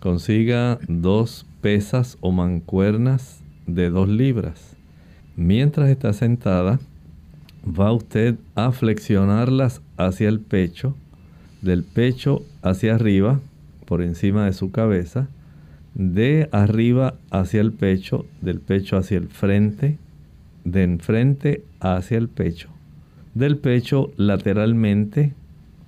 [0.00, 4.76] Consiga dos pesas o mancuernas de dos libras.
[5.34, 6.78] Mientras está sentada,
[7.66, 10.94] va usted a flexionarlas hacia el pecho,
[11.62, 13.40] del pecho hacia arriba,
[13.86, 15.28] por encima de su cabeza,
[15.94, 19.98] de arriba hacia el pecho, del pecho hacia el frente,
[20.64, 22.68] de enfrente hacia el pecho,
[23.34, 25.34] del pecho lateralmente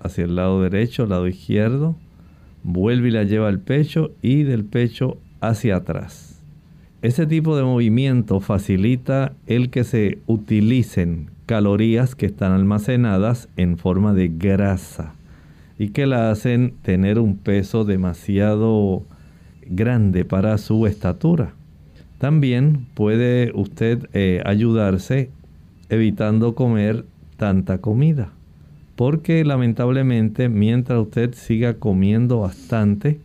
[0.00, 1.96] hacia el lado derecho, lado izquierdo,
[2.62, 6.40] vuelve y la lleva al pecho y del pecho hacia atrás.
[7.00, 14.12] Ese tipo de movimiento facilita el que se utilicen calorías que están almacenadas en forma
[14.12, 15.14] de grasa
[15.78, 19.04] y que la hacen tener un peso demasiado
[19.64, 21.52] grande para su estatura.
[22.18, 25.30] También puede usted eh, ayudarse
[25.88, 27.04] evitando comer
[27.36, 28.32] tanta comida.
[28.96, 33.20] Porque lamentablemente mientras usted siga comiendo bastante,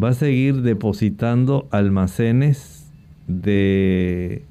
[0.00, 2.90] va a seguir depositando almacenes
[3.26, 4.44] de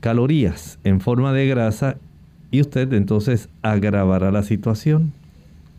[0.00, 1.96] calorías en forma de grasa
[2.50, 5.12] y usted entonces agravará la situación.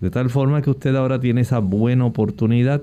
[0.02, 2.82] De tal forma que usted ahora tiene esa buena oportunidad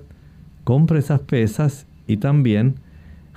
[0.65, 2.77] compre esas pesas y también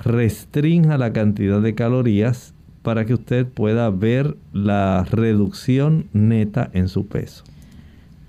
[0.03, 2.52] restrinja la cantidad de calorías
[2.83, 7.43] para que usted pueda ver la reducción neta en su peso.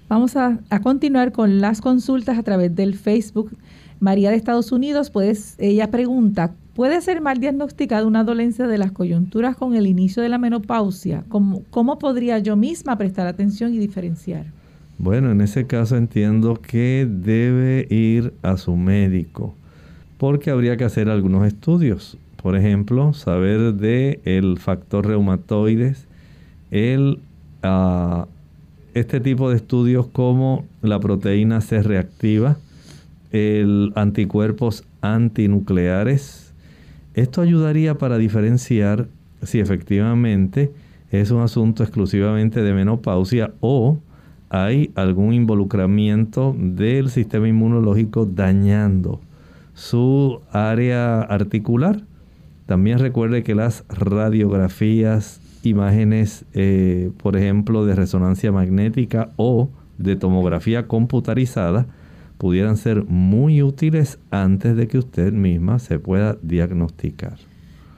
[0.08, 3.56] Vamos a, continuar con las consultas a través del Facebook.
[4.00, 8.92] María de Estados Unidos, pues ella pregunta, ¿puede ser mal diagnosticada una dolencia de las
[8.92, 11.24] coyunturas con el inicio de la menopausia?
[11.28, 14.46] ¿Cómo, ¿Cómo podría yo misma prestar atención y diferenciar?
[14.98, 19.54] Bueno, en ese caso entiendo que debe ir a su médico
[20.18, 22.16] porque habría que hacer algunos estudios.
[22.44, 26.06] Por ejemplo, saber de el factor reumatoides,
[26.70, 27.20] el,
[27.62, 28.26] ah,
[28.92, 32.58] este tipo de estudios como la proteína C reactiva,
[33.32, 36.52] el anticuerpos antinucleares.
[37.14, 39.08] Esto ayudaría para diferenciar
[39.42, 40.70] si efectivamente
[41.10, 44.00] es un asunto exclusivamente de menopausia o
[44.50, 49.22] hay algún involucramiento del sistema inmunológico dañando
[49.72, 52.02] su área articular.
[52.66, 60.86] También recuerde que las radiografías, imágenes, eh, por ejemplo, de resonancia magnética o de tomografía
[60.86, 61.86] computarizada,
[62.38, 67.36] pudieran ser muy útiles antes de que usted misma se pueda diagnosticar.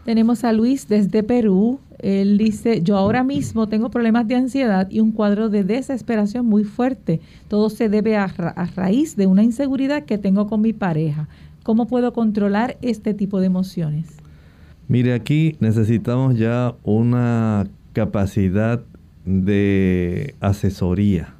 [0.05, 1.81] Tenemos a Luis desde Perú.
[1.99, 6.65] Él dice, yo ahora mismo tengo problemas de ansiedad y un cuadro de desesperación muy
[6.65, 7.21] fuerte.
[7.49, 11.29] Todo se debe a, a raíz de una inseguridad que tengo con mi pareja.
[11.63, 14.26] ¿Cómo puedo controlar este tipo de emociones?
[14.89, 18.83] Mire, aquí necesitamos ya una capacidad
[19.25, 21.35] de asesoría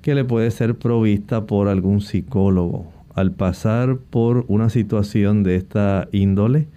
[0.00, 2.90] que le puede ser provista por algún psicólogo.
[3.14, 6.68] Al pasar por una situación de esta índole,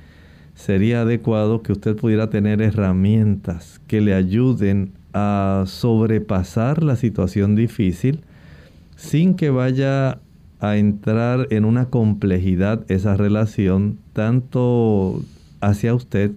[0.53, 8.21] sería adecuado que usted pudiera tener herramientas que le ayuden a sobrepasar la situación difícil
[8.97, 10.19] sin que vaya
[10.59, 15.21] a entrar en una complejidad esa relación tanto
[15.61, 16.31] hacia usted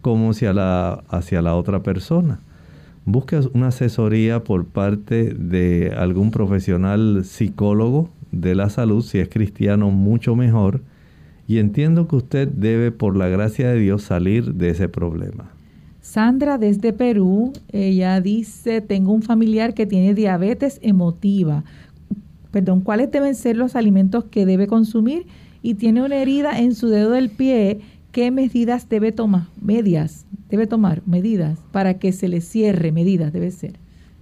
[0.00, 2.40] como hacia la, hacia la otra persona.
[3.06, 9.90] Busque una asesoría por parte de algún profesional psicólogo de la salud, si es cristiano,
[9.90, 10.80] mucho mejor.
[11.46, 15.50] Y entiendo que usted debe, por la gracia de Dios, salir de ese problema.
[16.00, 21.64] Sandra desde Perú, ella dice, tengo un familiar que tiene diabetes emotiva
[22.54, 25.26] perdón, cuáles deben ser los alimentos que debe consumir
[25.60, 27.80] y tiene una herida en su dedo del pie,
[28.14, 29.48] ¿qué medidas debe tomar?
[29.60, 33.72] Medias, debe tomar medidas para que se le cierre, medidas debe ser.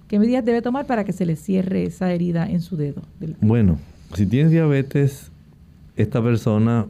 [0.07, 3.03] ¿Qué medidas debe tomar para que se le cierre esa herida en su dedo?
[3.39, 3.77] Bueno,
[4.15, 5.31] si tienes diabetes,
[5.95, 6.87] esta persona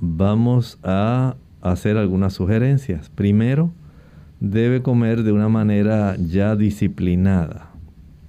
[0.00, 3.08] vamos a hacer algunas sugerencias.
[3.08, 3.70] Primero,
[4.40, 7.70] debe comer de una manera ya disciplinada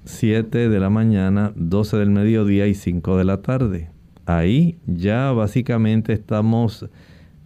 [0.06, 3.90] 7 de la mañana, 12 del mediodía y 5 de la tarde.
[4.28, 6.88] Ahí ya básicamente estamos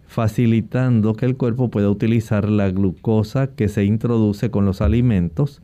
[0.08, 5.62] facilitando que el cuerpo pueda utilizar la glucosa que se introduce con los alimentos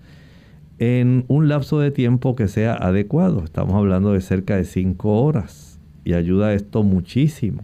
[0.78, 3.42] en un lapso de tiempo que sea adecuado.
[3.42, 7.62] Estamos hablando de cerca de 5 horas y ayuda esto muchísimo.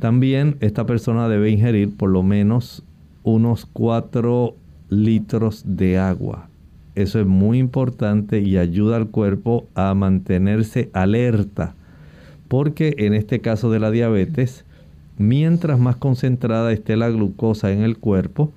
[0.00, 2.82] También esta persona debe ingerir por lo menos
[3.22, 4.56] unos 4
[4.88, 6.48] litros de agua
[6.94, 11.74] eso es muy importante y ayuda al cuerpo a mantenerse alerta,
[12.48, 14.66] porque en este caso de la diabetes,
[15.18, 18.52] mientras más concentrada esté la glucosa en el cuerpo,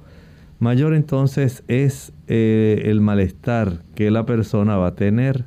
[0.59, 5.45] mayor entonces es eh, el malestar que la persona va a tener.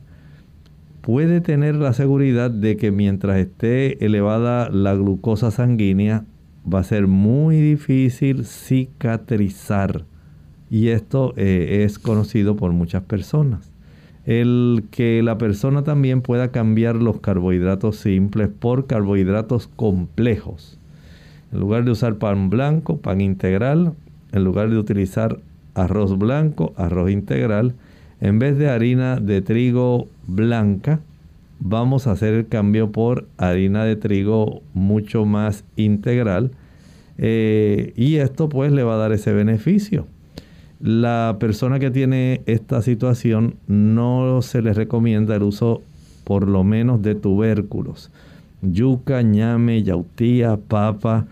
[1.01, 6.25] Puede tener la seguridad de que mientras esté elevada la glucosa sanguínea,
[6.73, 10.05] va a ser muy difícil cicatrizar.
[10.71, 13.73] Y esto eh, es conocido por muchas personas.
[14.27, 20.78] El que la persona también pueda cambiar los carbohidratos simples por carbohidratos complejos.
[21.53, 23.95] En lugar de usar pan blanco, pan integral,
[24.33, 25.41] en lugar de utilizar
[25.75, 27.75] arroz blanco, arroz integral,
[28.21, 31.01] en vez de harina de trigo blanca,
[31.61, 36.51] vamos a hacer el cambio por harina de trigo mucho más integral
[37.17, 40.07] eh, y esto pues le va a dar ese beneficio.
[40.81, 45.83] La persona que tiene esta situación no se le recomienda el uso
[46.23, 48.13] por lo menos de tubérculos.
[48.63, 51.27] Yuca, ñame, yautía, papa,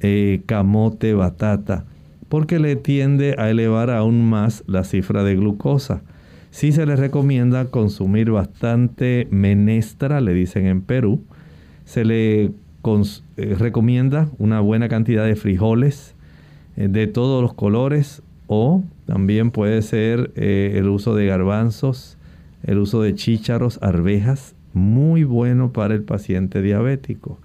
[0.00, 1.84] eh, camote, batata,
[2.28, 6.02] porque le tiende a elevar aún más la cifra de glucosa.
[6.50, 11.20] Sí se le recomienda consumir bastante menestra, le dicen en Perú.
[11.84, 16.14] Se le eh, recomienda una buena cantidad de frijoles
[16.76, 22.16] eh, de todos los colores o también puede ser el uso de garbanzos,
[22.64, 27.38] el uso de chícharos, arvejas, muy bueno para el paciente diabético.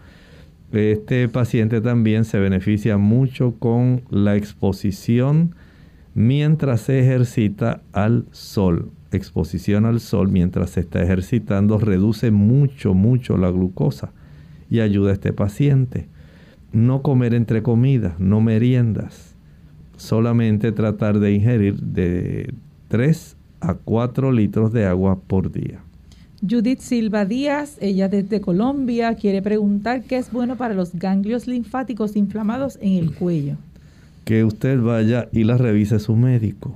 [0.74, 5.56] Este paciente también se beneficia mucho con la exposición
[6.14, 8.92] mientras se ejercita al sol.
[9.14, 14.12] Exposición al sol mientras se está ejercitando reduce mucho, mucho la glucosa
[14.70, 16.10] y ayuda a este paciente.
[16.74, 19.36] No comer entre comidas, no meriendas.
[19.96, 22.54] Solamente tratar de ingerir de
[22.90, 25.82] 3 a 4 litros de agua por día.
[26.48, 32.16] Judith Silva Díaz, ella desde Colombia, quiere preguntar qué es bueno para los ganglios linfáticos
[32.16, 33.58] inflamados en el cuello.
[34.26, 36.76] Que usted vaya y la revise su médico,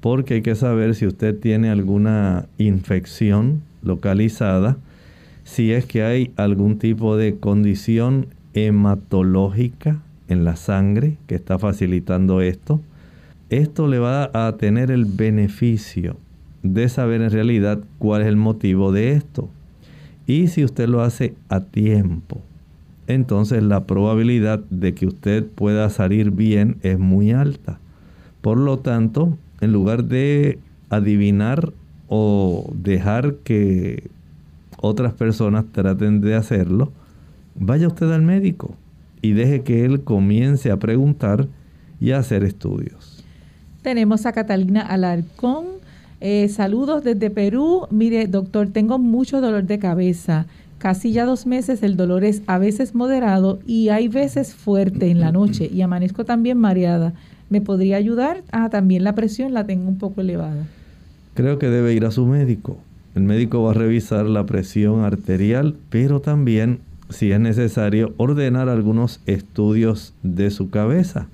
[0.00, 4.76] porque hay que saber si usted tiene alguna infección localizada,
[5.42, 12.42] si es que hay algún tipo de condición hematológica en la sangre que está facilitando
[12.42, 12.80] esto.
[13.48, 16.16] Esto le va a tener el beneficio
[16.62, 19.48] de saber en realidad cuál es el motivo de esto.
[20.26, 22.40] Y si usted lo hace a tiempo,
[23.06, 27.78] entonces la probabilidad de que usted pueda salir bien es muy alta.
[28.40, 30.58] Por lo tanto, en lugar de
[30.88, 31.72] adivinar
[32.08, 34.08] o dejar que
[34.78, 36.92] otras personas traten de hacerlo,
[37.54, 38.74] vaya usted al médico
[39.22, 41.48] y deje que él comience a preguntar
[42.00, 43.24] y a hacer estudios.
[43.82, 45.79] Tenemos a Catalina Alarcón
[46.20, 47.86] eh, saludos desde Perú.
[47.90, 50.46] Mire, doctor, tengo mucho dolor de cabeza.
[50.78, 55.20] Casi ya dos meses el dolor es a veces moderado y hay veces fuerte en
[55.20, 57.12] la noche y amanezco también mareada.
[57.50, 58.42] ¿Me podría ayudar?
[58.52, 60.66] Ah, también la presión la tengo un poco elevada.
[61.34, 62.78] Creo que debe ir a su médico.
[63.14, 69.20] El médico va a revisar la presión arterial, pero también, si es necesario, ordenar algunos
[69.26, 71.28] estudios de su cabeza.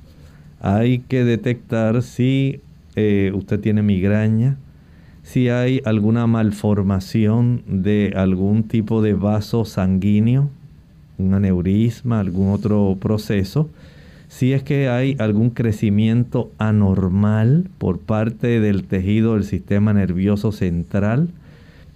[0.61, 2.61] Hay que detectar si
[2.97, 4.57] eh, usted tiene migraña,
[5.27, 10.49] si hay alguna malformación de algún tipo de vaso sanguíneo,
[11.19, 13.69] un aneurisma, algún otro proceso,
[14.29, 21.29] si es que hay algún crecimiento anormal por parte del tejido del sistema nervioso central,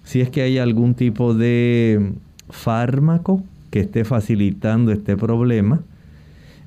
[0.03, 2.11] si es que hay algún tipo de
[2.49, 5.79] fármaco que esté facilitando este problema,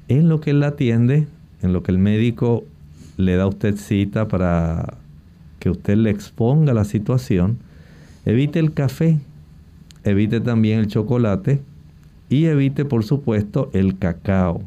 [0.08, 1.26] en lo que él atiende,
[1.60, 2.64] en lo que el médico
[3.18, 5.03] le da a usted cita para
[5.64, 7.56] que usted le exponga la situación,
[8.26, 9.18] evite el café,
[10.04, 11.62] evite también el chocolate
[12.28, 14.60] y evite por supuesto el cacao.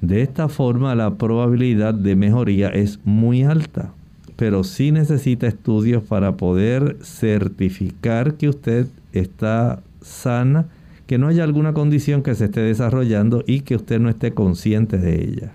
[0.00, 3.92] De esta forma la probabilidad de mejoría es muy alta,
[4.34, 10.66] pero sí necesita estudios para poder certificar que usted está sana,
[11.06, 14.98] que no haya alguna condición que se esté desarrollando y que usted no esté consciente
[14.98, 15.52] de ella.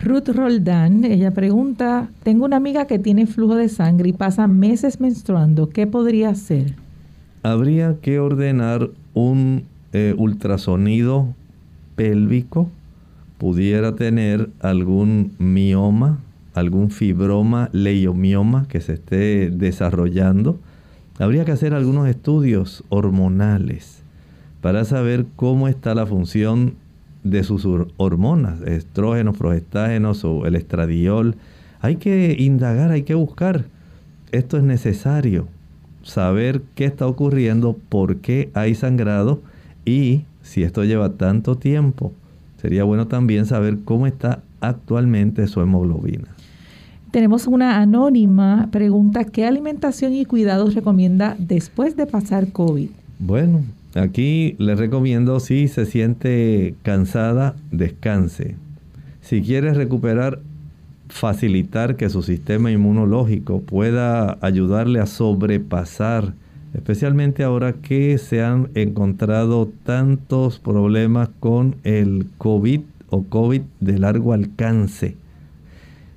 [0.00, 5.00] Ruth Roldán, ella pregunta, tengo una amiga que tiene flujo de sangre y pasa meses
[5.00, 6.74] menstruando, ¿qué podría hacer?
[7.42, 11.28] Habría que ordenar un eh, ultrasonido
[11.94, 12.68] pélvico,
[13.38, 16.18] pudiera tener algún mioma,
[16.54, 20.58] algún fibroma, leiomioma que se esté desarrollando.
[21.18, 24.02] Habría que hacer algunos estudios hormonales
[24.60, 26.74] para saber cómo está la función
[27.30, 27.66] de sus
[27.96, 31.36] hormonas, estrógenos, progestágenos o el estradiol.
[31.80, 33.64] Hay que indagar, hay que buscar.
[34.32, 35.48] Esto es necesario.
[36.02, 39.40] Saber qué está ocurriendo, por qué hay sangrado
[39.84, 42.12] y si esto lleva tanto tiempo,
[42.60, 46.28] sería bueno también saber cómo está actualmente su hemoglobina.
[47.10, 52.90] Tenemos una anónima pregunta, ¿qué alimentación y cuidados recomienda después de pasar COVID?
[53.18, 53.62] Bueno,
[53.96, 58.56] aquí le recomiendo si se siente cansada, descanse.
[59.20, 60.40] Si quiere recuperar,
[61.08, 66.34] facilitar que su sistema inmunológico pueda ayudarle a sobrepasar,
[66.74, 72.80] especialmente ahora que se han encontrado tantos problemas con el COVID
[73.10, 75.16] o COVID de largo alcance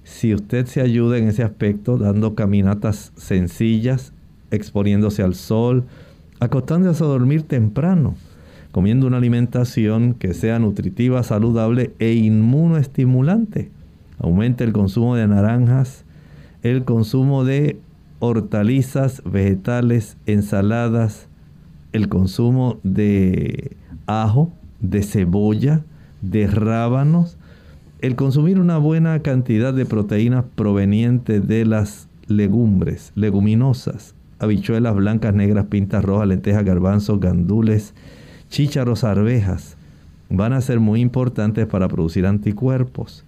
[0.09, 4.11] si usted se ayuda en ese aspecto, dando caminatas sencillas,
[4.49, 5.85] exponiéndose al sol,
[6.39, 8.15] acostándose a dormir temprano,
[8.71, 13.71] comiendo una alimentación que sea nutritiva, saludable e inmunoestimulante.
[14.19, 16.05] Aumente el consumo de naranjas,
[16.61, 17.79] el consumo de
[18.19, 21.27] hortalizas, vegetales, ensaladas,
[21.93, 23.75] el consumo de
[24.05, 25.83] ajo, de cebolla,
[26.21, 27.37] de rábanos,
[28.01, 35.65] el consumir una buena cantidad de proteínas provenientes de las legumbres, leguminosas, habichuelas blancas, negras,
[35.65, 37.93] pintas rojas, lentejas, garbanzos, gandules,
[38.49, 39.75] chícharos, arvejas,
[40.29, 43.23] van a ser muy importantes para producir anticuerpos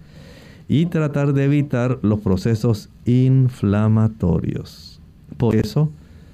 [0.68, 5.00] y tratar de evitar los procesos inflamatorios.
[5.36, 5.90] Por eso,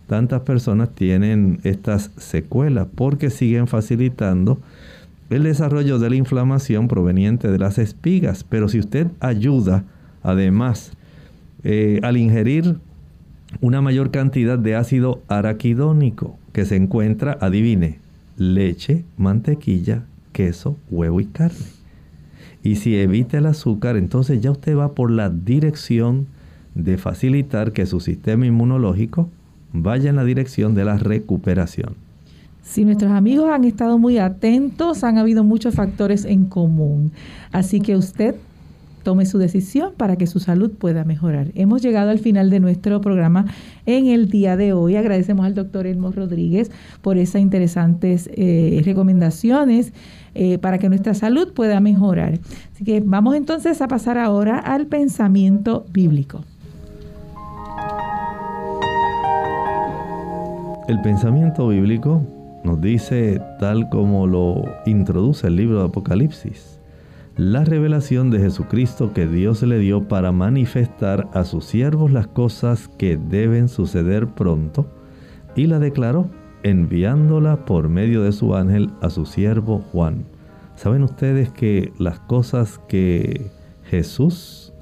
[0.06, 4.58] tantas personas tienen estas secuelas, porque siguen facilitando
[5.30, 8.44] el desarrollo de la inflamación proveniente de las espigas.
[8.44, 9.84] Pero si usted ayuda,
[10.22, 10.92] además,
[11.64, 12.78] eh, al ingerir
[13.60, 17.98] una mayor cantidad de ácido araquidónico que se encuentra, adivine,
[18.36, 21.66] leche, mantequilla, queso, huevo y carne.
[22.62, 26.26] Y si evita el azúcar, entonces ya usted va por la dirección
[26.74, 29.28] de facilitar que su sistema inmunológico
[29.72, 31.96] vaya en la dirección de la recuperación.
[32.62, 37.12] Si nuestros amigos han estado muy atentos, han habido muchos factores en común.
[37.50, 38.34] Así que usted
[39.08, 41.50] tome su decisión para que su salud pueda mejorar.
[41.54, 43.46] Hemos llegado al final de nuestro programa
[43.86, 44.96] en el día de hoy.
[44.96, 49.94] Agradecemos al doctor Elmo Rodríguez por esas interesantes eh, recomendaciones
[50.34, 52.38] eh, para que nuestra salud pueda mejorar.
[52.74, 56.44] Así que vamos entonces a pasar ahora al pensamiento bíblico.
[60.86, 62.26] El pensamiento bíblico
[62.62, 66.77] nos dice, tal como lo introduce el libro de Apocalipsis,
[67.38, 72.88] la revelación de Jesucristo que Dios le dio para manifestar a sus siervos las cosas
[72.98, 74.86] que deben suceder pronto,
[75.56, 76.28] y la declaró
[76.62, 80.26] enviándola por medio de su ángel a su siervo Juan.
[80.76, 83.50] ¿Saben ustedes que las cosas que
[83.84, 84.72] Jesús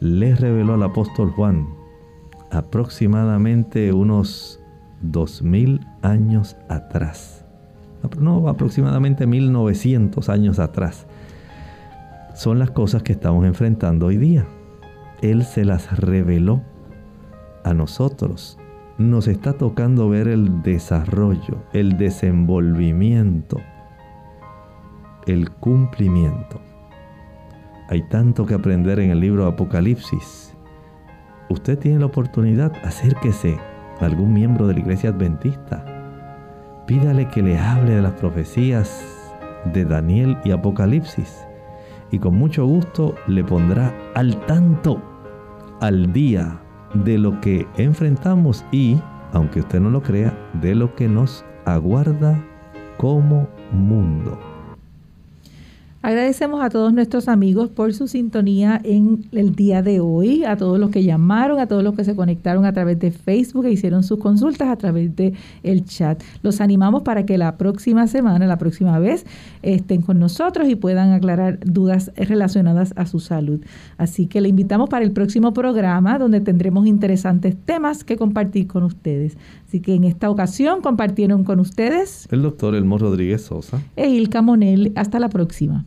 [0.00, 1.68] les reveló al apóstol Juan,
[2.50, 4.60] aproximadamente unos
[5.00, 7.44] dos mil años atrás.
[8.18, 11.06] No, aproximadamente 1900 años atrás.
[12.34, 14.44] Son las cosas que estamos enfrentando hoy día.
[15.22, 16.62] Él se las reveló
[17.62, 18.58] a nosotros.
[18.98, 23.60] Nos está tocando ver el desarrollo, el desenvolvimiento,
[25.28, 26.60] el cumplimiento.
[27.88, 30.56] Hay tanto que aprender en el libro Apocalipsis.
[31.50, 33.56] Usted tiene la oportunidad, acérquese
[34.00, 35.84] algún miembro de la iglesia adventista.
[36.88, 39.04] Pídale que le hable de las profecías
[39.72, 41.46] de Daniel y Apocalipsis
[42.14, 45.02] y con mucho gusto le pondrá al tanto,
[45.80, 46.60] al día
[46.94, 49.00] de lo que enfrentamos y,
[49.32, 52.40] aunque usted no lo crea, de lo que nos aguarda
[52.98, 54.53] como mundo.
[56.04, 60.78] Agradecemos a todos nuestros amigos por su sintonía en el día de hoy, a todos
[60.78, 64.02] los que llamaron, a todos los que se conectaron a través de Facebook e hicieron
[64.02, 65.32] sus consultas a través de
[65.62, 66.22] el chat.
[66.42, 69.24] Los animamos para que la próxima semana, la próxima vez,
[69.62, 73.64] estén con nosotros y puedan aclarar dudas relacionadas a su salud.
[73.96, 78.82] Así que le invitamos para el próximo programa donde tendremos interesantes temas que compartir con
[78.82, 79.38] ustedes.
[79.66, 84.42] Así que en esta ocasión compartieron con ustedes el doctor Elmo Rodríguez Sosa e Ilka
[84.42, 84.92] Monel.
[84.96, 85.86] Hasta la próxima.